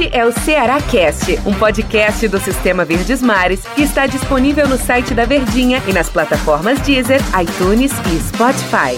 Este 0.00 0.16
é 0.16 0.24
o 0.24 0.32
Ceará 0.32 0.80
Cast, 0.80 1.30
um 1.46 1.52
podcast 1.58 2.26
do 2.26 2.40
Sistema 2.40 2.86
Verdes 2.86 3.20
Mares 3.20 3.62
que 3.74 3.82
está 3.82 4.06
disponível 4.06 4.66
no 4.66 4.78
site 4.78 5.12
da 5.12 5.26
Verdinha 5.26 5.82
e 5.86 5.92
nas 5.92 6.08
plataformas 6.08 6.80
Deezer, 6.80 7.20
iTunes 7.38 7.92
e 7.92 8.18
Spotify. 8.18 8.96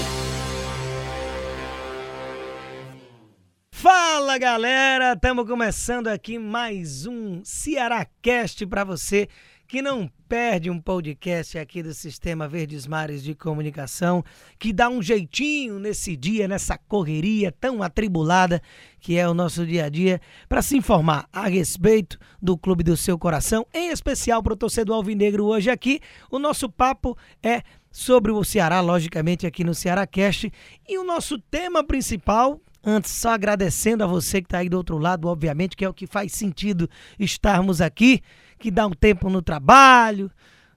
Fala 3.72 4.38
galera, 4.38 5.14
estamos 5.14 5.44
começando 5.44 6.06
aqui 6.06 6.38
mais 6.38 7.04
um 7.04 7.40
Ceará 7.42 8.06
Cast 8.22 8.64
para 8.64 8.84
você 8.84 9.28
que 9.66 9.80
não 9.80 10.10
perde 10.28 10.70
um 10.70 10.80
podcast 10.80 11.58
aqui 11.58 11.82
do 11.82 11.92
Sistema 11.94 12.48
Verdes 12.48 12.86
Mares 12.86 13.22
de 13.22 13.34
Comunicação, 13.34 14.24
que 14.58 14.72
dá 14.72 14.88
um 14.88 15.02
jeitinho 15.02 15.78
nesse 15.78 16.16
dia, 16.16 16.48
nessa 16.48 16.76
correria 16.76 17.52
tão 17.52 17.82
atribulada 17.82 18.62
que 19.00 19.16
é 19.16 19.28
o 19.28 19.34
nosso 19.34 19.66
dia 19.66 19.86
a 19.86 19.88
dia, 19.88 20.20
para 20.48 20.62
se 20.62 20.76
informar 20.76 21.28
a 21.32 21.48
respeito 21.48 22.18
do 22.40 22.56
clube 22.56 22.82
do 22.82 22.96
seu 22.96 23.18
coração, 23.18 23.66
em 23.74 23.90
especial 23.90 24.42
para 24.42 24.54
o 24.54 24.56
torcedor 24.56 24.96
alvinegro 24.96 25.44
hoje 25.44 25.70
aqui. 25.70 26.00
O 26.30 26.38
nosso 26.38 26.68
papo 26.68 27.16
é 27.42 27.62
sobre 27.90 28.32
o 28.32 28.42
Ceará, 28.44 28.80
logicamente 28.80 29.46
aqui 29.46 29.64
no 29.64 29.74
Ceará 29.74 30.06
Cast, 30.06 30.50
e 30.88 30.98
o 30.98 31.04
nosso 31.04 31.38
tema 31.38 31.84
principal 31.84 32.60
Antes, 32.84 33.12
só 33.12 33.30
agradecendo 33.30 34.02
a 34.02 34.06
você 34.06 34.40
que 34.40 34.46
está 34.46 34.58
aí 34.58 34.68
do 34.68 34.76
outro 34.76 34.98
lado, 34.98 35.28
obviamente, 35.28 35.76
que 35.76 35.84
é 35.84 35.88
o 35.88 35.94
que 35.94 36.06
faz 36.06 36.32
sentido 36.32 36.88
estarmos 37.18 37.80
aqui 37.80 38.22
que 38.62 38.70
dá 38.70 38.86
um 38.86 38.92
tempo 38.92 39.28
no 39.28 39.42
trabalho, 39.42 40.30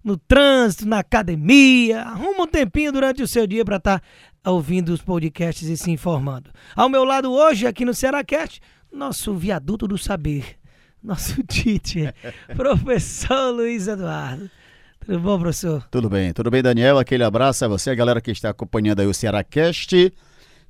no 0.03 0.17
trânsito, 0.17 0.87
na 0.87 0.99
academia. 0.99 2.01
Arruma 2.01 2.43
um 2.43 2.47
tempinho 2.47 2.91
durante 2.91 3.21
o 3.21 3.27
seu 3.27 3.45
dia 3.45 3.63
para 3.63 3.77
estar 3.77 4.01
tá 4.41 4.51
ouvindo 4.51 4.89
os 4.89 5.01
podcasts 5.01 5.67
e 5.69 5.77
se 5.77 5.91
informando. 5.91 6.49
Ao 6.75 6.89
meu 6.89 7.03
lado 7.03 7.31
hoje, 7.31 7.67
aqui 7.67 7.85
no 7.85 7.93
Cearacast, 7.93 8.59
nosso 8.91 9.35
viaduto 9.35 9.87
do 9.87 9.97
saber, 9.97 10.57
nosso 11.01 11.43
teacher, 11.43 12.13
professor 12.57 13.51
Luiz 13.51 13.87
Eduardo. 13.87 14.49
Tudo 15.05 15.19
bom, 15.19 15.39
professor? 15.39 15.87
Tudo 15.91 16.09
bem, 16.09 16.33
tudo 16.33 16.49
bem, 16.49 16.63
Daniel. 16.63 16.97
Aquele 16.97 17.23
abraço 17.23 17.63
a 17.63 17.67
você, 17.67 17.91
a 17.91 17.95
galera 17.95 18.19
que 18.19 18.31
está 18.31 18.49
acompanhando 18.49 19.01
aí 19.01 19.07
o 19.07 19.13
Cearacast, 19.13 20.11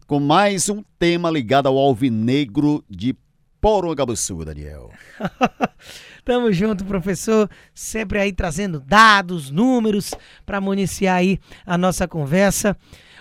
com 0.07 0.19
mais 0.19 0.69
um 0.69 0.83
tema 0.99 1.31
ligado 1.31 1.67
ao 1.67 1.77
alvinegro 1.77 2.83
de 2.89 3.15
Porongabuçu, 3.59 4.45
Daniel. 4.45 4.91
Tamo 6.23 6.51
junto, 6.51 6.85
professor. 6.85 7.49
Sempre 7.73 8.19
aí 8.19 8.31
trazendo 8.31 8.79
dados, 8.79 9.49
números 9.49 10.13
para 10.45 10.61
municiar 10.61 11.17
aí 11.17 11.39
a 11.65 11.77
nossa 11.77 12.07
conversa. 12.07 12.77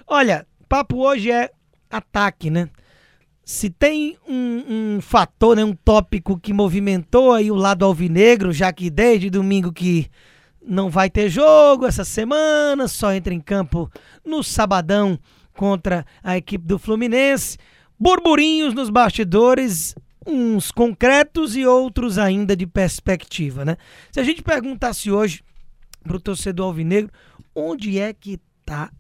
Olha, 0.07 0.47
papo 0.69 0.99
hoje 0.99 1.31
é 1.31 1.51
ataque, 1.91 2.51
né? 2.51 2.69
Se 3.43 3.71
tem 3.71 4.19
um, 4.29 4.97
um, 4.97 5.01
fator, 5.01 5.57
né, 5.57 5.65
um 5.65 5.75
tópico 5.75 6.39
que 6.39 6.53
movimentou 6.53 7.33
aí 7.33 7.51
o 7.51 7.55
lado 7.55 7.85
alvinegro, 7.85 8.53
já 8.53 8.73
que 8.73 8.91
desde 8.91 9.31
domingo 9.31 9.73
que 9.73 10.11
não 10.67 10.89
vai 10.89 11.11
ter 11.11 11.29
jogo 11.29 11.87
essa 11.87 12.05
semana, 12.05 12.89
só 12.89 13.13
entra 13.13 13.35
em 13.35 13.41
campo 13.41 13.91
no 14.25 14.43
sabadão 14.43 15.19
contra 15.57 16.05
a 16.23 16.37
equipe 16.37 16.67
do 16.67 16.79
Fluminense. 16.79 17.57
Burburinhos 17.99 18.75
nos 18.75 18.91
bastidores 18.91 19.95
uns 20.27 20.71
concretos 20.71 21.55
e 21.55 21.67
outros 21.67 22.19
ainda 22.19 22.57
de 22.57 22.67
perspectiva, 22.67 23.65
né? 23.65 23.77
Se 24.11 24.21
a 24.21 24.25
gente 24.25 24.43
perguntasse 24.43 25.11
hoje 25.11 25.43
para 26.03 26.17
o 26.17 26.21
torcedor 26.21 26.67
alvinegro, 26.67 27.13
onde 27.55 27.99
é 27.99 28.13
que 28.13 28.41
está 28.61 28.91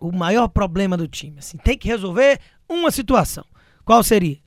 o 0.00 0.12
maior 0.12 0.48
problema 0.48 0.96
do 0.96 1.08
time? 1.08 1.38
Assim, 1.38 1.56
tem 1.56 1.78
que 1.78 1.88
resolver 1.88 2.40
uma 2.68 2.90
situação. 2.90 3.44
Qual 3.84 4.02
seria? 4.02 4.38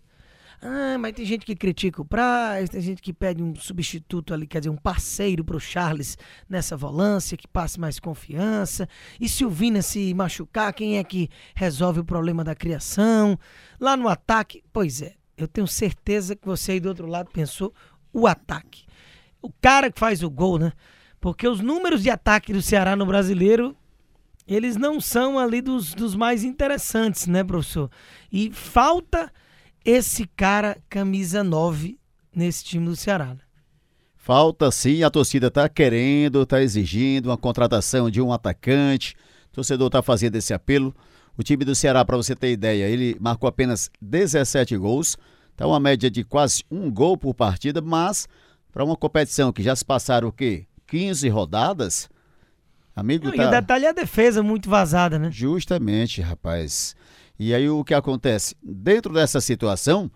Ah, 0.62 0.98
mas 1.00 1.14
tem 1.14 1.26
gente 1.26 1.46
que 1.46 1.56
critica 1.56 2.02
o 2.02 2.06
Praz, 2.06 2.70
tem 2.70 2.82
gente 2.82 3.02
que 3.02 3.14
pede 3.14 3.42
um 3.42 3.56
substituto 3.56 4.34
ali, 4.34 4.46
quer 4.46 4.60
dizer, 4.60 4.70
um 4.70 4.76
parceiro 4.76 5.44
para 5.44 5.56
o 5.56 5.60
Charles 5.60 6.18
nessa 6.50 6.76
volância, 6.76 7.38
que 7.38 7.48
passe 7.48 7.80
mais 7.80 7.97
confiança. 7.97 8.88
E 9.19 9.30
se 9.30 9.46
o 9.46 9.50
Vina 9.50 9.81
se 9.81 10.14
machucar, 10.14 10.74
quem 10.74 10.98
é 10.98 11.03
que 11.03 11.30
resolve 11.56 12.02
o 12.02 12.06
problema 12.06 12.44
da 12.44 12.53
criação? 12.53 13.40
Lá 13.80 13.96
no 13.96 14.09
ataque, 14.09 14.62
pois 14.74 15.02
é, 15.02 15.16
eu 15.38 15.48
tenho 15.48 15.68
certeza 15.68 16.36
que 16.36 16.46
você 16.46 16.74
aí 16.74 16.80
do 16.81 16.90
outro 16.90 17.08
lado 17.08 17.31
pensou 17.31 17.74
o 18.12 18.28
ataque. 18.28 18.84
O 19.42 19.50
cara 19.62 19.90
que 19.90 20.00
faz 20.00 20.22
o 20.22 20.30
gol, 20.30 20.59
né? 20.59 20.74
Porque 21.22 21.48
os 21.48 21.62
números 21.62 22.03
de 22.03 22.09
ataque 22.09 22.52
do 22.52 22.62
Ceará 22.62 22.98
no 22.98 23.06
brasileiro, 23.06 23.75
eles 24.46 24.75
não 24.75 25.00
são 25.00 25.40
ali 25.40 25.62
dos, 25.62 25.94
dos 25.94 26.16
mais 26.16 26.44
interessantes, 26.44 27.28
né, 27.28 27.46
professor? 27.46 27.90
E 28.30 28.52
falta 28.52 29.31
esse 29.84 30.25
cara 30.25 30.78
camisa 30.90 31.44
9 31.44 31.97
nesse 32.35 32.63
time 32.63 32.85
do 32.85 32.95
Ceará. 32.95 33.34
Né? 33.34 33.41
Falta 34.16 34.69
sim, 34.72 35.03
a 35.03 35.09
torcida 35.09 35.47
está 35.47 35.67
querendo, 35.67 36.44
está 36.44 36.62
exigindo 36.62 37.28
uma 37.28 37.38
contratação 37.38 38.09
de 38.09 38.22
um 38.22 38.31
atacante. 38.31 39.16
O 39.51 39.56
torcedor 39.56 39.88
está 39.88 40.01
fazendo 40.01 40.35
esse 40.35 40.53
apelo. 40.53 40.94
O 41.38 41.44
time 41.44 41.63
do 41.63 41.73
Ceará, 41.73 42.03
para 42.03 42.18
você 42.18 42.35
ter 42.35 42.51
ideia, 42.51 42.85
ele 42.85 43.16
marcou 43.19 43.47
apenas 43.47 43.89
17 44.01 44.75
gols, 44.78 45.18
tá 45.56 45.66
uma 45.66 45.79
média 45.79 46.12
de 46.12 46.23
quase 46.23 46.63
um 46.69 46.91
gol 46.91 47.18
por 47.18 47.34
partida, 47.34 47.81
mas 47.81 48.28
para 48.72 48.84
uma 48.84 48.95
competição 48.95 49.51
que 49.51 49.63
já 49.63 49.75
se 49.75 49.85
passaram 49.85 50.28
o 50.28 50.31
quê? 50.31 50.66
15 50.88 51.29
rodadas, 51.29 52.09
amigo 52.95 53.25
Não, 53.25 53.35
tá... 53.35 53.44
E 53.44 53.47
o 53.47 53.50
detalhe 53.51 53.85
é 53.85 53.89
a 53.89 53.94
defesa 53.94 54.44
muito 54.44 54.69
vazada, 54.69 55.18
né? 55.18 55.29
Justamente, 55.31 56.22
rapaz. 56.22 56.95
E 57.39 57.55
aí 57.55 57.69
o 57.69 57.83
que 57.85 57.94
acontece? 57.94 58.53
Dentro 58.61 59.13
dessa 59.13 59.39
situação, 59.39 60.11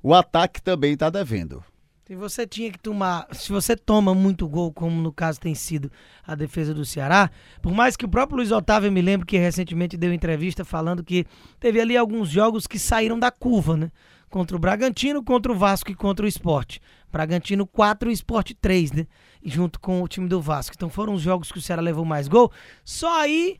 o 0.00 0.14
ataque 0.14 0.62
também 0.62 0.92
está 0.92 1.10
devendo. 1.10 1.64
Se 2.06 2.14
você 2.14 2.46
tinha 2.46 2.70
que 2.70 2.78
tomar, 2.78 3.26
se 3.32 3.50
você 3.50 3.76
toma 3.76 4.14
muito 4.14 4.48
gol, 4.48 4.72
como 4.72 5.02
no 5.02 5.12
caso 5.12 5.38
tem 5.40 5.54
sido 5.54 5.92
a 6.26 6.34
defesa 6.34 6.72
do 6.72 6.84
Ceará, 6.84 7.30
por 7.60 7.74
mais 7.74 7.96
que 7.96 8.06
o 8.06 8.08
próprio 8.08 8.38
Luiz 8.38 8.50
Otávio 8.50 8.90
me 8.90 9.02
lembre 9.02 9.26
que 9.26 9.36
recentemente 9.36 9.96
deu 9.96 10.12
entrevista 10.14 10.64
falando 10.64 11.04
que 11.04 11.26
teve 11.60 11.80
ali 11.80 11.96
alguns 11.96 12.30
jogos 12.30 12.66
que 12.66 12.78
saíram 12.78 13.18
da 13.18 13.30
curva, 13.30 13.76
né? 13.76 13.92
Contra 14.30 14.56
o 14.56 14.60
Bragantino, 14.60 15.22
contra 15.22 15.52
o 15.52 15.54
Vasco 15.54 15.90
e 15.90 15.94
contra 15.94 16.24
o 16.24 16.28
Esporte. 16.28 16.80
Bragantino 17.10 17.66
4 17.66 18.08
e 18.08 18.12
Esporte 18.12 18.54
3, 18.54 18.92
né? 18.92 19.06
junto 19.44 19.80
com 19.80 20.02
o 20.02 20.08
time 20.08 20.28
do 20.28 20.40
Vasco. 20.40 20.74
Então 20.76 20.88
foram 20.88 21.14
os 21.14 21.22
jogos 21.22 21.50
que 21.50 21.58
o 21.58 21.62
Ceará 21.62 21.82
levou 21.82 22.04
mais 22.04 22.28
gol. 22.28 22.52
Só 22.84 23.20
aí 23.20 23.58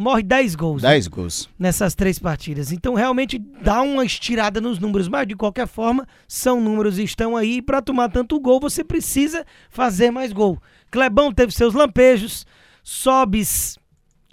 morre 0.00 0.22
10 0.22 0.54
gols. 0.54 0.82
10 0.82 1.06
né? 1.06 1.10
gols. 1.14 1.48
Nessas 1.58 1.94
três 1.94 2.18
partidas. 2.18 2.72
Então 2.72 2.94
realmente 2.94 3.38
dá 3.38 3.82
uma 3.82 4.04
estirada 4.04 4.60
nos 4.60 4.78
números, 4.78 5.08
mas 5.08 5.26
de 5.26 5.36
qualquer 5.36 5.66
forma, 5.66 6.06
são 6.26 6.60
números 6.60 6.98
e 6.98 7.04
estão 7.04 7.36
aí. 7.36 7.58
E 7.58 7.62
para 7.62 7.82
tomar 7.82 8.08
tanto 8.08 8.40
gol, 8.40 8.58
você 8.58 8.82
precisa 8.82 9.44
fazer 9.68 10.10
mais 10.10 10.32
gol. 10.32 10.60
Clebão 10.90 11.32
teve 11.32 11.52
seus 11.52 11.74
lampejos, 11.74 12.46
Sobes 12.82 13.78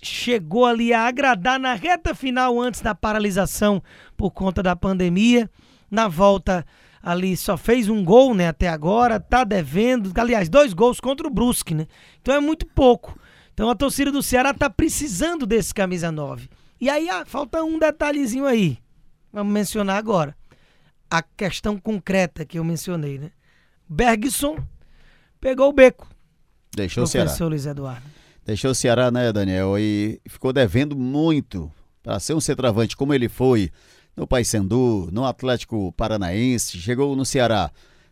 chegou 0.01 0.65
ali 0.65 0.93
a 0.93 1.05
agradar 1.05 1.59
na 1.59 1.73
reta 1.73 2.15
final 2.15 2.59
antes 2.59 2.81
da 2.81 2.95
paralisação 2.95 3.81
por 4.15 4.31
conta 4.31 4.63
da 4.63 4.75
pandemia. 4.75 5.49
Na 5.89 6.07
volta 6.07 6.65
ali 7.01 7.35
só 7.35 7.57
fez 7.57 7.89
um 7.89 8.03
gol, 8.03 8.33
né, 8.33 8.47
até 8.47 8.67
agora, 8.67 9.19
tá 9.19 9.43
devendo, 9.43 10.11
aliás, 10.19 10.49
dois 10.49 10.73
gols 10.73 10.99
contra 10.99 11.27
o 11.27 11.29
Brusque, 11.29 11.73
né? 11.73 11.87
Então 12.21 12.33
é 12.33 12.39
muito 12.39 12.65
pouco. 12.65 13.17
Então 13.57 13.71
a 13.71 13.75
torcida 13.75 14.11
do 14.11 14.21
Ceará 14.21 14.53
tá 14.53 14.69
precisando 14.69 15.43
desse 15.43 15.73
camisa 15.73 16.11
9. 16.11 16.47
E 16.79 16.91
aí 16.91 17.09
ah, 17.09 17.25
falta 17.25 17.63
um 17.63 17.79
detalhezinho 17.79 18.45
aí. 18.45 18.77
Vamos 19.33 19.51
mencionar 19.51 19.97
agora. 19.97 20.37
A 21.09 21.23
questão 21.23 21.75
concreta 21.75 22.45
que 22.45 22.59
eu 22.59 22.63
mencionei, 22.63 23.17
né? 23.17 23.31
Bergson 23.89 24.59
pegou 25.41 25.69
o 25.69 25.73
beco. 25.73 26.07
Deixou 26.75 27.05
o 27.05 27.07
Ceará. 27.07 27.35
Luiz 27.39 27.65
Eduardo. 27.65 28.05
Deixou 28.45 28.69
o 28.69 28.75
Ceará, 28.75 29.09
né, 29.09 29.33
Daniel? 29.33 29.79
E 29.79 30.21
ficou 30.29 30.53
devendo 30.53 30.95
muito 30.95 31.71
para 32.03 32.19
ser 32.19 32.35
um 32.35 32.39
centroavante 32.39 32.95
como 32.95 33.11
ele 33.11 33.27
foi 33.27 33.71
no 34.15 34.27
Paysandu, 34.27 35.09
no 35.11 35.25
Atlético 35.25 35.91
Paranaense, 35.93 36.77
chegou 36.77 37.15
no 37.15 37.25
Ceará 37.25 37.71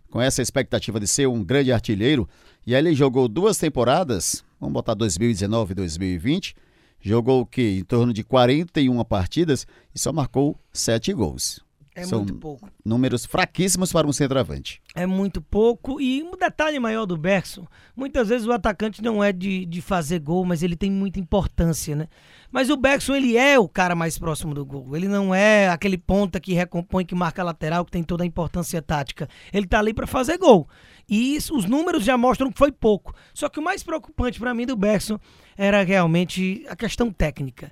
com 0.09 0.19
essa 0.19 0.41
expectativa 0.41 0.99
de 0.99 1.07
ser 1.07 1.27
um 1.27 1.43
grande 1.43 1.71
artilheiro 1.71 2.27
e 2.65 2.73
aí 2.73 2.81
ele 2.81 2.95
jogou 2.95 3.27
duas 3.27 3.59
temporadas, 3.59 4.43
vamos 4.65 4.73
botar 4.73 4.93
2019 4.93 5.71
e 5.71 5.75
2020, 5.75 6.55
jogou 6.99 7.41
o 7.41 7.45
quê? 7.45 7.77
Em 7.79 7.83
torno 7.83 8.11
de 8.11 8.23
41 8.23 9.03
partidas 9.05 9.65
e 9.93 9.99
só 9.99 10.11
marcou 10.11 10.59
7 10.73 11.13
gols. 11.13 11.64
É 11.95 12.03
São 12.03 12.19
muito 12.19 12.35
pouco. 12.35 12.69
Números 12.83 13.25
fraquíssimos 13.25 13.93
para 13.93 14.05
um 14.05 14.11
centroavante. 14.11 14.81
É 14.93 15.05
muito 15.05 15.41
pouco. 15.41 16.01
E 16.01 16.21
um 16.21 16.31
detalhe 16.37 16.77
maior 16.77 17.05
do 17.05 17.15
Bergson: 17.15 17.65
muitas 17.95 18.27
vezes 18.27 18.45
o 18.45 18.51
atacante 18.51 19.01
não 19.01 19.23
é 19.23 19.31
de, 19.31 19.65
de 19.65 19.81
fazer 19.81 20.19
gol, 20.19 20.43
mas 20.43 20.61
ele 20.61 20.75
tem 20.75 20.91
muita 20.91 21.21
importância, 21.21 21.95
né? 21.95 22.09
Mas 22.51 22.69
o 22.69 22.75
Bergson, 22.75 23.15
ele 23.15 23.37
é 23.37 23.57
o 23.57 23.67
cara 23.67 23.95
mais 23.95 24.19
próximo 24.19 24.53
do 24.53 24.65
gol. 24.65 24.93
Ele 24.95 25.07
não 25.07 25.33
é 25.33 25.69
aquele 25.69 25.97
ponta 25.97 26.37
que 26.37 26.53
recompõe, 26.53 27.05
que 27.05 27.15
marca 27.15 27.41
a 27.41 27.45
lateral, 27.45 27.85
que 27.85 27.91
tem 27.91 28.03
toda 28.03 28.23
a 28.23 28.27
importância 28.27 28.81
tática. 28.81 29.29
Ele 29.53 29.65
tá 29.65 29.79
ali 29.79 29.93
para 29.93 30.05
fazer 30.05 30.37
gol. 30.37 30.67
E 31.07 31.35
isso, 31.35 31.55
os 31.55 31.65
números 31.65 32.03
já 32.03 32.17
mostram 32.17 32.51
que 32.51 32.57
foi 32.57 32.73
pouco. 32.73 33.15
Só 33.33 33.47
que 33.47 33.59
o 33.59 33.63
mais 33.63 33.83
preocupante 33.83 34.37
para 34.37 34.53
mim 34.53 34.65
do 34.65 34.75
Bergson 34.75 35.17
era 35.57 35.81
realmente 35.83 36.65
a 36.67 36.75
questão 36.75 37.09
técnica 37.09 37.71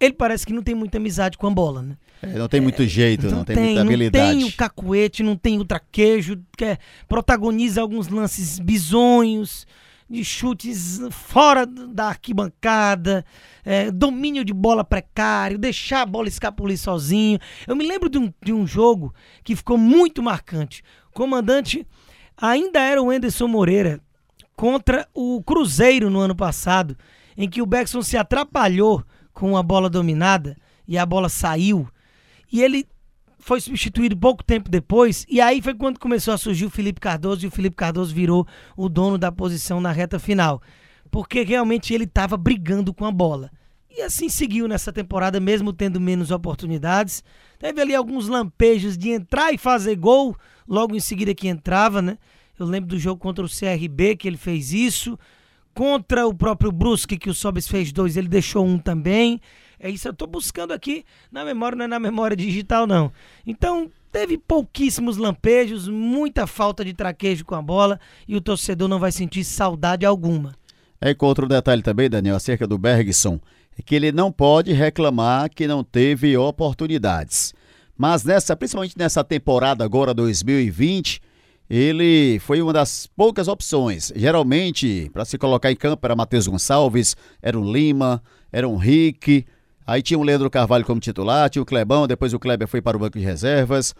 ele 0.00 0.12
parece 0.12 0.46
que 0.46 0.52
não 0.52 0.62
tem 0.62 0.74
muita 0.74 0.98
amizade 0.98 1.38
com 1.38 1.46
a 1.46 1.50
bola, 1.50 1.82
né? 1.82 1.96
É, 2.22 2.38
não 2.38 2.48
tem 2.48 2.60
muito 2.60 2.84
jeito, 2.86 3.26
não, 3.26 3.38
não 3.38 3.44
tem, 3.44 3.56
tem, 3.56 3.64
muita 3.66 3.80
habilidade. 3.82 4.32
Não 4.32 4.40
tem 4.40 4.48
o 4.48 4.52
cacuete, 4.56 5.22
não 5.22 5.36
tem 5.36 5.58
o 5.58 5.64
traquejo, 5.64 6.40
que 6.56 6.64
é, 6.64 6.78
protagoniza 7.08 7.80
alguns 7.80 8.08
lances 8.08 8.58
bizonhos, 8.58 9.66
de 10.08 10.24
chutes 10.24 11.00
fora 11.10 11.66
da 11.66 12.08
arquibancada, 12.08 13.24
é, 13.64 13.90
domínio 13.90 14.44
de 14.44 14.52
bola 14.52 14.84
precário, 14.84 15.58
deixar 15.58 16.02
a 16.02 16.06
bola 16.06 16.28
escapulir 16.28 16.78
sozinho. 16.78 17.38
Eu 17.66 17.74
me 17.74 17.86
lembro 17.86 18.08
de 18.08 18.18
um, 18.18 18.32
de 18.42 18.52
um 18.52 18.66
jogo 18.66 19.14
que 19.42 19.56
ficou 19.56 19.78
muito 19.78 20.22
marcante. 20.22 20.82
O 21.10 21.14
comandante 21.14 21.86
ainda 22.36 22.80
era 22.80 23.02
o 23.02 23.10
Anderson 23.10 23.48
Moreira 23.48 24.00
contra 24.54 25.08
o 25.14 25.42
Cruzeiro 25.42 26.10
no 26.10 26.20
ano 26.20 26.34
passado, 26.34 26.96
em 27.36 27.48
que 27.48 27.62
o 27.62 27.66
Beckson 27.66 28.02
se 28.02 28.16
atrapalhou 28.16 29.04
com 29.34 29.56
a 29.56 29.62
bola 29.62 29.90
dominada 29.90 30.56
e 30.88 30.96
a 30.96 31.04
bola 31.04 31.28
saiu. 31.28 31.86
E 32.50 32.62
ele 32.62 32.86
foi 33.38 33.60
substituído 33.60 34.16
pouco 34.16 34.42
tempo 34.42 34.70
depois, 34.70 35.26
e 35.28 35.38
aí 35.38 35.60
foi 35.60 35.74
quando 35.74 35.98
começou 35.98 36.32
a 36.32 36.38
surgir 36.38 36.64
o 36.64 36.70
Felipe 36.70 37.00
Cardoso, 37.00 37.44
e 37.44 37.48
o 37.48 37.50
Felipe 37.50 37.76
Cardoso 37.76 38.14
virou 38.14 38.46
o 38.74 38.88
dono 38.88 39.18
da 39.18 39.30
posição 39.30 39.82
na 39.82 39.92
reta 39.92 40.18
final. 40.18 40.62
Porque 41.10 41.42
realmente 41.42 41.92
ele 41.92 42.04
estava 42.04 42.38
brigando 42.38 42.94
com 42.94 43.04
a 43.04 43.12
bola. 43.12 43.50
E 43.90 44.00
assim 44.00 44.28
seguiu 44.28 44.66
nessa 44.66 44.92
temporada, 44.92 45.38
mesmo 45.38 45.72
tendo 45.72 46.00
menos 46.00 46.30
oportunidades. 46.30 47.22
Teve 47.58 47.80
ali 47.80 47.94
alguns 47.94 48.28
lampejos 48.28 48.96
de 48.96 49.10
entrar 49.10 49.52
e 49.52 49.58
fazer 49.58 49.94
gol, 49.94 50.34
logo 50.66 50.96
em 50.96 51.00
seguida 51.00 51.34
que 51.34 51.46
entrava, 51.46 52.00
né? 52.00 52.18
Eu 52.58 52.66
lembro 52.66 52.90
do 52.90 52.98
jogo 52.98 53.20
contra 53.20 53.44
o 53.44 53.48
CRB 53.48 54.16
que 54.16 54.26
ele 54.26 54.36
fez 54.36 54.72
isso. 54.72 55.18
Contra 55.74 56.26
o 56.26 56.32
próprio 56.32 56.70
Brusque, 56.70 57.18
que 57.18 57.28
o 57.28 57.34
Sobis 57.34 57.66
fez 57.66 57.92
dois, 57.92 58.16
ele 58.16 58.28
deixou 58.28 58.64
um 58.64 58.78
também. 58.78 59.40
É 59.78 59.90
isso, 59.90 60.06
eu 60.06 60.12
estou 60.12 60.28
buscando 60.28 60.72
aqui 60.72 61.04
na 61.32 61.44
memória, 61.44 61.76
não 61.76 61.84
é 61.84 61.88
na 61.88 61.98
memória 61.98 62.36
digital, 62.36 62.86
não. 62.86 63.12
Então, 63.44 63.90
teve 64.12 64.38
pouquíssimos 64.38 65.16
lampejos, 65.16 65.88
muita 65.88 66.46
falta 66.46 66.84
de 66.84 66.94
traquejo 66.94 67.44
com 67.44 67.56
a 67.56 67.60
bola 67.60 67.98
e 68.28 68.36
o 68.36 68.40
torcedor 68.40 68.88
não 68.88 69.00
vai 69.00 69.10
sentir 69.10 69.42
saudade 69.42 70.06
alguma. 70.06 70.54
É 71.00 71.12
com 71.12 71.26
outro 71.26 71.48
detalhe 71.48 71.82
também, 71.82 72.08
Daniel, 72.08 72.36
acerca 72.36 72.66
do 72.66 72.78
Bergson, 72.78 73.40
é 73.76 73.82
que 73.82 73.96
ele 73.96 74.12
não 74.12 74.30
pode 74.30 74.72
reclamar 74.72 75.50
que 75.50 75.66
não 75.66 75.82
teve 75.82 76.36
oportunidades. 76.36 77.52
Mas 77.98 78.24
nessa, 78.24 78.56
principalmente 78.56 78.96
nessa 78.96 79.24
temporada 79.24 79.84
agora 79.84 80.14
2020, 80.14 81.20
ele 81.68 82.38
foi 82.40 82.60
uma 82.60 82.72
das 82.72 83.06
poucas 83.06 83.48
opções. 83.48 84.12
Geralmente, 84.14 85.10
para 85.12 85.24
se 85.24 85.38
colocar 85.38 85.70
em 85.70 85.76
campo 85.76 86.06
era 86.06 86.16
Matheus 86.16 86.46
Gonçalves, 86.46 87.16
era 87.42 87.58
o 87.58 87.72
Lima, 87.72 88.22
era 88.52 88.68
o 88.68 88.76
Rick, 88.76 89.46
Aí 89.86 90.00
tinha 90.00 90.18
o 90.18 90.22
Leandro 90.22 90.48
Carvalho 90.48 90.84
como 90.84 90.98
titular, 90.98 91.50
tinha 91.50 91.62
o 91.62 91.66
Clebão, 91.66 92.06
depois 92.06 92.32
o 92.32 92.38
Kleber 92.38 92.66
foi 92.66 92.80
para 92.80 92.96
o 92.96 93.00
banco 93.00 93.18
de 93.18 93.24
reservas. 93.24 93.94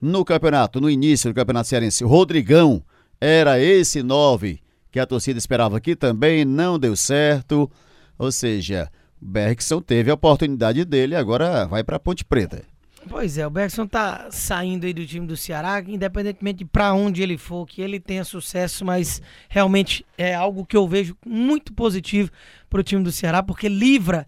No 0.00 0.24
campeonato, 0.24 0.80
no 0.80 0.90
início 0.90 1.30
do 1.30 1.34
campeonato 1.34 1.68
cearense, 1.68 2.04
o 2.04 2.08
Rodrigão 2.08 2.82
era 3.20 3.58
esse 3.58 4.02
nove 4.02 4.60
que 4.90 5.00
a 5.00 5.06
torcida 5.06 5.38
esperava 5.38 5.78
aqui 5.78 5.96
também, 5.96 6.44
não 6.44 6.78
deu 6.78 6.94
certo. 6.94 7.70
Ou 8.18 8.30
seja, 8.30 8.90
Bergson 9.20 9.80
teve 9.80 10.10
a 10.10 10.14
oportunidade 10.14 10.84
dele, 10.84 11.16
agora 11.16 11.66
vai 11.66 11.82
para 11.82 11.98
Ponte 11.98 12.24
Preta. 12.24 12.69
Pois 13.08 13.38
é, 13.38 13.46
o 13.46 13.50
Bergson 13.50 13.86
tá 13.86 14.28
saindo 14.30 14.84
aí 14.84 14.92
do 14.92 15.06
time 15.06 15.26
do 15.26 15.36
Ceará, 15.36 15.82
independentemente 15.86 16.58
de 16.58 16.64
para 16.64 16.92
onde 16.92 17.22
ele 17.22 17.38
for, 17.38 17.66
que 17.66 17.80
ele 17.80 17.98
tenha 17.98 18.24
sucesso, 18.24 18.84
mas 18.84 19.22
realmente 19.48 20.04
é 20.18 20.34
algo 20.34 20.66
que 20.66 20.76
eu 20.76 20.86
vejo 20.86 21.16
muito 21.26 21.72
positivo 21.72 22.30
para 22.68 22.80
o 22.80 22.84
time 22.84 23.02
do 23.02 23.10
Ceará, 23.10 23.42
porque 23.42 23.68
livra 23.68 24.26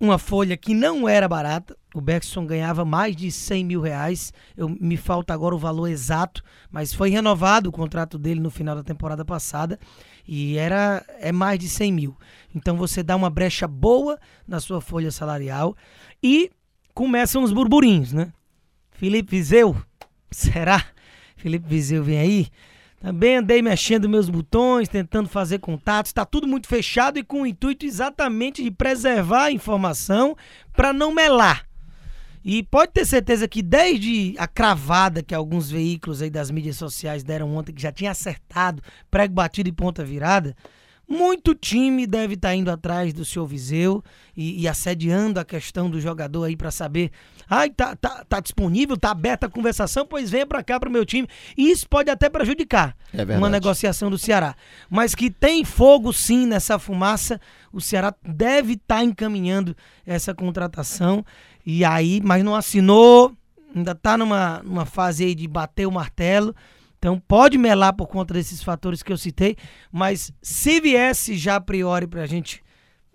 uma 0.00 0.18
folha 0.18 0.56
que 0.56 0.74
não 0.74 1.08
era 1.08 1.28
barata. 1.28 1.76
O 1.94 2.00
Bergson 2.00 2.44
ganhava 2.44 2.84
mais 2.84 3.14
de 3.14 3.30
100 3.30 3.64
mil 3.64 3.80
reais. 3.80 4.32
Eu, 4.56 4.68
me 4.68 4.96
falta 4.96 5.32
agora 5.32 5.54
o 5.54 5.58
valor 5.58 5.86
exato, 5.86 6.42
mas 6.72 6.92
foi 6.92 7.08
renovado 7.08 7.68
o 7.68 7.72
contrato 7.72 8.18
dele 8.18 8.40
no 8.40 8.50
final 8.50 8.74
da 8.74 8.82
temporada 8.82 9.24
passada 9.24 9.78
e 10.26 10.56
era 10.56 11.04
é 11.20 11.30
mais 11.30 11.56
de 11.56 11.68
100 11.68 11.92
mil. 11.92 12.16
Então 12.52 12.76
você 12.76 13.00
dá 13.00 13.14
uma 13.14 13.30
brecha 13.30 13.68
boa 13.68 14.18
na 14.46 14.58
sua 14.58 14.80
folha 14.80 15.12
salarial 15.12 15.76
e 16.20 16.50
começam 16.94 17.42
os 17.42 17.52
burburinhos, 17.52 18.12
né? 18.12 18.32
Felipe 18.92 19.30
Vizeu, 19.30 19.76
será? 20.30 20.84
Felipe 21.36 21.68
Vizeu 21.68 22.04
vem 22.04 22.18
aí? 22.18 22.48
Também 23.00 23.36
andei 23.36 23.60
mexendo 23.60 24.08
meus 24.08 24.30
botões, 24.30 24.88
tentando 24.88 25.28
fazer 25.28 25.58
contatos. 25.58 26.10
Está 26.10 26.24
tudo 26.24 26.46
muito 26.46 26.68
fechado 26.68 27.18
e 27.18 27.24
com 27.24 27.42
o 27.42 27.46
intuito 27.46 27.84
exatamente 27.84 28.62
de 28.62 28.70
preservar 28.70 29.46
a 29.46 29.50
informação 29.50 30.36
para 30.72 30.92
não 30.92 31.12
melar. 31.12 31.66
E 32.44 32.62
pode 32.62 32.92
ter 32.92 33.04
certeza 33.04 33.48
que 33.48 33.60
desde 33.60 34.34
a 34.38 34.46
cravada 34.46 35.22
que 35.22 35.34
alguns 35.34 35.68
veículos 35.68 36.22
aí 36.22 36.30
das 36.30 36.48
mídias 36.50 36.76
sociais 36.76 37.24
deram 37.24 37.56
ontem, 37.56 37.72
que 37.72 37.82
já 37.82 37.90
tinha 37.90 38.12
acertado, 38.12 38.80
prego 39.10 39.34
batido 39.34 39.68
e 39.68 39.72
ponta 39.72 40.04
virada, 40.04 40.56
muito 41.12 41.54
time 41.54 42.06
deve 42.06 42.34
estar 42.34 42.48
tá 42.48 42.54
indo 42.54 42.70
atrás 42.70 43.12
do 43.12 43.22
seu 43.22 43.46
Viseu 43.46 44.02
e, 44.34 44.62
e, 44.62 44.66
assediando 44.66 45.38
a 45.38 45.44
questão 45.44 45.90
do 45.90 46.00
jogador 46.00 46.44
aí 46.44 46.56
para 46.56 46.70
saber. 46.70 47.10
Ai, 47.48 47.68
tá, 47.68 47.94
tá, 47.94 48.24
tá 48.26 48.40
disponível, 48.40 48.96
tá 48.96 49.10
aberta 49.10 49.46
a 49.46 49.50
conversação, 49.50 50.06
pois 50.06 50.30
venha 50.30 50.46
para 50.46 50.62
cá 50.62 50.80
para 50.80 50.88
o 50.88 50.92
meu 50.92 51.04
time. 51.04 51.28
E 51.54 51.70
isso 51.70 51.86
pode 51.86 52.08
até 52.08 52.30
prejudicar 52.30 52.96
é 53.12 53.36
uma 53.36 53.50
negociação 53.50 54.08
do 54.08 54.16
Ceará. 54.16 54.56
Mas 54.88 55.14
que 55.14 55.30
tem 55.30 55.64
fogo 55.64 56.14
sim 56.14 56.46
nessa 56.46 56.78
fumaça, 56.78 57.38
o 57.70 57.80
Ceará 57.80 58.14
deve 58.26 58.72
estar 58.72 58.96
tá 58.96 59.04
encaminhando 59.04 59.76
essa 60.06 60.32
contratação. 60.32 61.22
E 61.64 61.84
aí, 61.84 62.22
mas 62.24 62.42
não 62.42 62.54
assinou, 62.54 63.36
ainda 63.76 63.92
está 63.92 64.16
numa, 64.16 64.62
numa 64.62 64.86
fase 64.86 65.24
aí 65.24 65.34
de 65.34 65.46
bater 65.46 65.86
o 65.86 65.92
martelo. 65.92 66.54
Então 67.02 67.18
pode 67.18 67.58
melar 67.58 67.92
por 67.92 68.06
conta 68.06 68.32
desses 68.32 68.62
fatores 68.62 69.02
que 69.02 69.12
eu 69.12 69.18
citei, 69.18 69.56
mas 69.90 70.32
se 70.40 70.80
viesse 70.80 71.36
já 71.36 71.56
a 71.56 71.60
priori 71.60 72.06
para 72.06 72.22
a 72.22 72.26
gente 72.26 72.62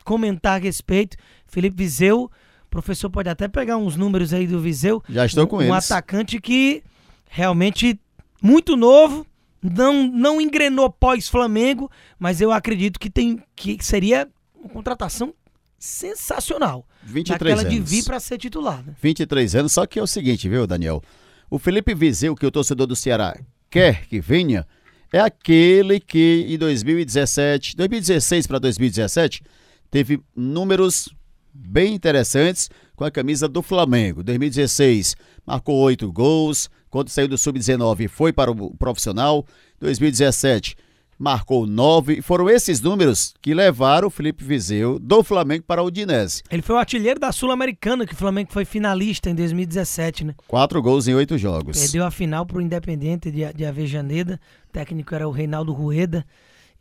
comentar 0.04 0.60
a 0.60 0.62
respeito, 0.62 1.16
Felipe 1.48 1.78
Viseu, 1.78 2.24
o 2.26 2.70
professor 2.70 3.10
pode 3.10 3.30
até 3.30 3.48
pegar 3.48 3.78
uns 3.78 3.96
números 3.96 4.34
aí 4.34 4.46
do 4.46 4.60
Viseu. 4.60 5.02
Já 5.08 5.26
estou 5.26 5.48
com 5.48 5.56
um, 5.56 5.62
eles. 5.62 5.72
Um 5.72 5.74
atacante 5.74 6.42
que 6.42 6.84
realmente 7.30 7.98
muito 8.44 8.76
novo, 8.76 9.26
não 9.64 10.06
não 10.06 10.42
engrenou 10.42 10.90
pós-Flamengo, 10.90 11.90
mas 12.20 12.42
eu 12.42 12.52
acredito 12.52 13.00
que 13.00 13.10
tem 13.10 13.42
que 13.56 13.78
seria 13.82 14.28
uma 14.54 14.68
contratação 14.68 15.34
sensacional. 15.80 16.86
23 17.04 17.60
anos. 17.60 17.74
de 17.74 17.80
vir 17.80 18.04
para 18.04 18.20
ser 18.20 18.38
titular. 18.38 18.84
Né? 18.86 18.94
23 19.02 19.56
anos, 19.56 19.72
só 19.72 19.86
que 19.86 19.98
é 19.98 20.04
o 20.04 20.08
seguinte, 20.08 20.50
viu, 20.50 20.68
Daniel? 20.68 21.02
O 21.50 21.58
Felipe 21.58 21.96
Viseu, 21.96 22.36
que 22.36 22.44
é 22.44 22.50
o 22.50 22.52
torcedor 22.52 22.86
do 22.86 22.94
Ceará 22.94 23.34
quer 23.70 24.06
que 24.08 24.20
venha 24.20 24.66
é 25.12 25.20
aquele 25.20 26.00
que 26.00 26.46
em 26.50 26.58
2017, 26.58 27.76
2016 27.76 28.48
para 28.48 28.60
2017, 28.60 29.42
teve 29.90 30.20
números 30.36 31.10
bem 31.54 31.94
interessantes 31.94 32.70
com 32.96 33.04
a 33.04 33.12
camisa 33.12 33.48
do 33.48 33.62
Flamengo. 33.62 34.24
2016 34.24 35.16
marcou 35.46 35.78
oito 35.78 36.12
gols, 36.12 36.70
quando 36.90 37.10
saiu 37.10 37.28
do 37.28 37.38
sub-19 37.38 38.08
foi 38.08 38.34
para 38.34 38.52
o 38.52 38.76
profissional. 38.76 39.46
2017 39.80 40.76
marcou 41.18 41.66
nove. 41.66 42.22
Foram 42.22 42.50
esses 42.50 42.82
números 42.82 43.34
que 43.42 43.54
levaram 43.54 44.08
o 44.08 44.12
Felipe 44.12 44.44
Vizeu 44.44 45.00
do 45.00 45.24
Flamengo 45.24 45.64
para 45.66 45.82
o 45.82 45.88
Udinese. 45.88 46.44
Ele 46.50 46.62
foi 46.62 46.76
o 46.76 46.80
artilheiro 46.80 47.20
da 47.20 47.32
Sul-Americana, 47.32 48.06
que 48.06 48.14
o 48.14 48.18
Flamengo 48.18 48.52
foi 48.52 48.66
finalista 48.66 49.30
em 49.30 49.36
2017, 49.36 50.26
né? 50.26 50.36
Quatro 50.48 50.82
gols 50.82 51.08
em 51.08 51.16
oito 51.16 51.38
jogos. 51.38 51.80
Perdeu 51.80 52.06
a 52.06 52.12
final 52.12 52.46
para 52.46 52.58
o 52.58 52.62
Independente 52.62 53.32
de, 53.32 53.52
de 53.54 53.66
Avejaneda. 53.66 54.40
O 54.70 54.72
técnico 54.72 55.16
era 55.16 55.28
o 55.28 55.32
Reinaldo 55.32 55.74
Rueda. 55.74 56.26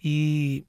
E 0.03 0.65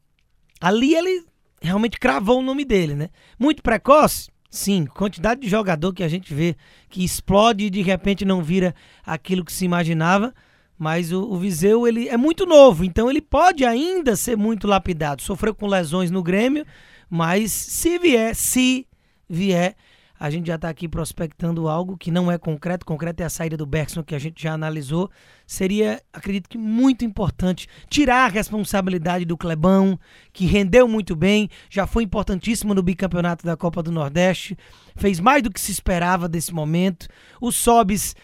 ali 0.61 0.95
ele 0.95 1.25
realmente 1.61 1.99
cravou 1.99 2.39
o 2.39 2.43
nome 2.43 2.63
dele, 2.63 2.95
né? 2.95 3.09
Muito 3.37 3.61
precoce? 3.61 4.29
Sim, 4.49 4.85
quantidade 4.85 5.41
de 5.41 5.49
jogador 5.49 5.93
que 5.93 6.03
a 6.03 6.07
gente 6.07 6.33
vê 6.33 6.55
que 6.89 7.03
explode 7.03 7.65
e 7.65 7.69
de 7.69 7.81
repente 7.81 8.23
não 8.23 8.41
vira 8.41 8.73
aquilo 9.05 9.43
que 9.43 9.51
se 9.51 9.65
imaginava. 9.65 10.33
Mas 10.77 11.11
o, 11.11 11.21
o, 11.23 11.37
Viseu 11.39 11.87
ele 11.87 12.07
é 12.07 12.17
muito 12.17 12.45
novo, 12.45 12.83
então 12.83 13.09
ele 13.09 13.21
pode 13.21 13.65
ainda 13.65 14.15
ser 14.15 14.37
muito 14.37 14.67
lapidado. 14.67 15.21
Sofreu 15.21 15.55
com 15.55 15.65
lesões 15.65 16.11
no 16.11 16.21
Grêmio, 16.21 16.65
mas 17.09 17.51
se 17.51 17.97
vier, 17.97 18.35
se 18.35 18.85
vier, 19.27 19.75
a 20.19 20.29
gente 20.31 20.47
já 20.47 20.55
está 20.55 20.69
aqui 20.69 20.87
prospectando 20.87 21.67
algo 21.67 21.95
que 21.95 22.09
não 22.09 22.31
é 22.31 22.37
concreto. 22.37 22.85
Concreto 22.85 23.21
é 23.21 23.25
a 23.25 23.29
saída 23.29 23.55
do 23.55 23.65
Bergson, 23.65 24.03
que 24.03 24.15
a 24.15 24.19
gente 24.19 24.41
já 24.41 24.53
analisou. 24.53 25.11
Seria, 25.45 26.01
acredito 26.11 26.49
que, 26.49 26.57
muito 26.57 27.05
importante 27.05 27.67
tirar 27.87 28.25
a 28.25 28.27
responsabilidade 28.27 29.25
do 29.25 29.37
Clebão, 29.37 29.99
que 30.33 30.45
rendeu 30.45 30.87
muito 30.87 31.15
bem, 31.15 31.49
já 31.69 31.85
foi 31.85 32.03
importantíssimo 32.03 32.73
no 32.73 32.81
bicampeonato 32.81 33.45
da 33.45 33.55
Copa 33.55 33.83
do 33.83 33.91
Nordeste, 33.91 34.57
fez 34.95 35.19
mais 35.19 35.43
do 35.43 35.51
que 35.51 35.61
se 35.61 35.71
esperava 35.71 36.27
desse 36.27 36.51
momento. 36.51 37.07
O 37.39 37.51
Sobis 37.51 38.15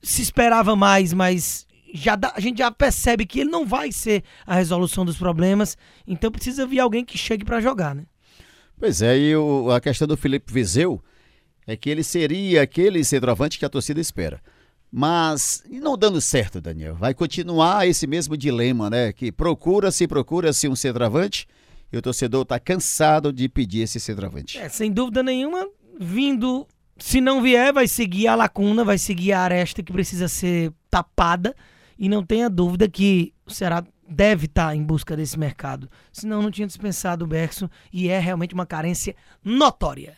se 0.00 0.22
esperava 0.22 0.76
mais, 0.76 1.12
mas 1.12 1.66
já 1.94 2.16
dá, 2.16 2.32
a 2.34 2.40
gente 2.40 2.58
já 2.58 2.70
percebe 2.70 3.26
que 3.26 3.40
ele 3.40 3.50
não 3.50 3.66
vai 3.66 3.92
ser 3.92 4.22
a 4.46 4.54
resolução 4.54 5.04
dos 5.04 5.16
problemas, 5.16 5.76
então 6.06 6.30
precisa 6.30 6.66
vir 6.66 6.80
alguém 6.80 7.04
que 7.04 7.16
chegue 7.16 7.44
para 7.44 7.60
jogar, 7.60 7.94
né? 7.94 8.04
Pois 8.78 9.02
é, 9.02 9.18
e 9.18 9.36
o, 9.36 9.70
a 9.70 9.80
questão 9.80 10.08
do 10.08 10.16
Felipe 10.16 10.52
Vizeu 10.52 11.02
é 11.66 11.76
que 11.76 11.90
ele 11.90 12.02
seria 12.02 12.62
aquele 12.62 13.04
centroavante 13.04 13.58
que 13.58 13.64
a 13.64 13.68
torcida 13.68 14.00
espera. 14.00 14.40
Mas 14.92 15.62
não 15.70 15.96
dando 15.96 16.20
certo, 16.20 16.60
Daniel. 16.60 16.96
Vai 16.96 17.14
continuar 17.14 17.86
esse 17.86 18.06
mesmo 18.06 18.36
dilema, 18.36 18.90
né? 18.90 19.12
Que 19.12 19.30
procura-se, 19.30 20.08
procura-se 20.08 20.66
um 20.66 20.74
centroavante 20.74 21.46
e 21.92 21.96
o 21.96 22.02
torcedor 22.02 22.42
está 22.42 22.58
cansado 22.58 23.32
de 23.32 23.48
pedir 23.48 23.82
esse 23.82 24.00
centroavante. 24.00 24.58
É, 24.58 24.68
sem 24.68 24.90
dúvida 24.90 25.22
nenhuma, 25.22 25.68
vindo, 25.98 26.66
se 26.98 27.20
não 27.20 27.40
vier, 27.42 27.72
vai 27.72 27.86
seguir 27.86 28.26
a 28.26 28.34
lacuna, 28.34 28.84
vai 28.84 28.98
seguir 28.98 29.32
a 29.32 29.40
aresta 29.40 29.82
que 29.82 29.92
precisa 29.92 30.26
ser 30.26 30.72
tapada. 30.90 31.54
E 32.00 32.08
não 32.08 32.24
tenha 32.24 32.48
dúvida 32.48 32.88
que 32.88 33.34
o 33.46 33.52
Ceará 33.52 33.84
deve 34.08 34.46
estar 34.46 34.68
tá 34.68 34.74
em 34.74 34.82
busca 34.82 35.14
desse 35.14 35.38
mercado. 35.38 35.88
Senão 36.10 36.40
não 36.40 36.50
tinha 36.50 36.66
dispensado 36.66 37.26
o 37.26 37.28
Bergson 37.28 37.68
e 37.92 38.08
é 38.08 38.18
realmente 38.18 38.54
uma 38.54 38.64
carência 38.64 39.14
notória. 39.44 40.16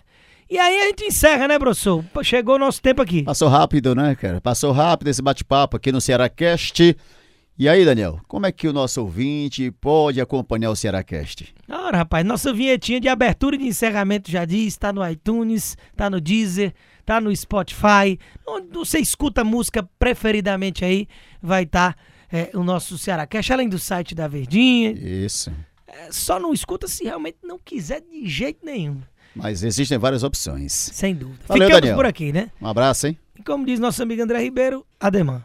E 0.48 0.58
aí 0.58 0.82
a 0.82 0.86
gente 0.86 1.04
encerra, 1.04 1.48
né, 1.48 1.58
professor? 1.58 2.04
Chegou 2.22 2.54
o 2.54 2.58
nosso 2.58 2.80
tempo 2.80 3.02
aqui. 3.02 3.24
Passou 3.24 3.48
rápido, 3.48 3.94
né, 3.96 4.14
cara? 4.14 4.40
Passou 4.40 4.70
rápido 4.70 5.08
esse 5.08 5.20
bate-papo 5.20 5.76
aqui 5.76 5.90
no 5.90 6.00
Cearacast. 6.00 6.96
E 7.62 7.69
aí, 7.69 7.85
Daniel, 7.85 8.19
como 8.26 8.45
é 8.45 8.50
que 8.50 8.66
o 8.66 8.73
nosso 8.73 9.00
ouvinte 9.00 9.71
pode 9.71 10.21
acompanhar 10.21 10.73
o 10.73 10.75
Cearacast? 10.75 11.54
Ora, 11.69 11.99
rapaz, 11.99 12.26
nossa 12.26 12.52
vinhetinha 12.52 12.99
de 13.00 13.07
abertura 13.07 13.54
e 13.54 13.59
de 13.61 13.66
encerramento 13.66 14.28
já 14.28 14.45
diz, 14.45 14.76
tá 14.76 14.92
no 14.92 15.09
iTunes, 15.09 15.76
tá 15.97 16.11
no 16.11 16.21
Deezer, 16.21 16.75
tá 17.07 17.21
no 17.21 17.35
Spotify. 17.37 18.19
Onde 18.45 18.66
você 18.73 18.99
escuta 18.99 19.45
música 19.45 19.88
preferidamente 19.97 20.85
aí, 20.85 21.07
vai 21.40 21.62
estar 21.62 21.92
tá, 21.95 21.99
é, 22.33 22.50
o 22.52 22.64
nosso 22.64 22.99
Cearacast, 22.99 23.52
além 23.52 23.69
do 23.69 23.78
site 23.78 24.12
da 24.12 24.26
Verdinha. 24.26 24.90
Isso. 24.90 25.52
É, 25.87 26.11
só 26.11 26.40
não 26.40 26.52
escuta 26.52 26.88
se 26.88 27.04
realmente 27.04 27.38
não 27.45 27.61
quiser 27.64 28.00
de 28.00 28.26
jeito 28.26 28.66
nenhum. 28.66 29.00
Mas 29.37 29.62
existem 29.62 29.99
várias 29.99 30.25
opções. 30.25 30.73
Sem 30.73 31.14
dúvida. 31.14 31.45
Valeu, 31.47 31.69
Ficamos 31.69 31.81
Daniel. 31.81 31.97
por 31.97 32.07
aqui, 32.07 32.33
né? 32.33 32.50
Um 32.61 32.66
abraço, 32.66 33.07
hein? 33.07 33.16
E 33.38 33.42
como 33.45 33.64
diz 33.64 33.78
nosso 33.78 34.02
amigo 34.02 34.21
André 34.21 34.40
Ribeiro, 34.40 34.85
ademã. 34.99 35.45